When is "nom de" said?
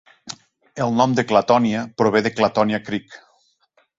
1.01-1.25